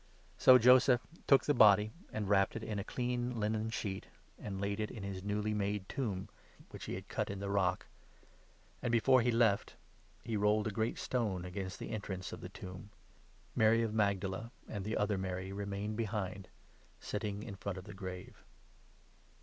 [0.35, 4.07] So Joseph took the body, and wrapped it in 59 a clean linen sheet,
[4.39, 6.27] and laid it in his newly made tomb
[6.71, 7.85] which 60 he had cut in the rock;
[8.81, 9.75] and, before he left,
[10.23, 12.89] he rolled a great stone against the entrance of the tomb.
[13.55, 16.47] Mary of 61 Magdala and the other Mary remained behind,
[16.99, 18.43] sitting in front of the grave.